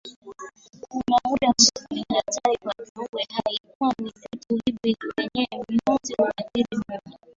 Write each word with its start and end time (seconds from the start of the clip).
muda 1.15 1.19
mrefu 1.31 1.69
Ni 1.93 2.05
hatari 2.11 2.57
kwa 2.57 2.73
viumbe 2.85 3.27
hai 3.33 3.59
kwani 3.79 4.13
vitu 4.15 4.59
hivi 4.65 4.95
vyenye 5.17 5.65
mionzi 5.69 6.13
huathiri 6.17 6.77
moja 6.89 7.17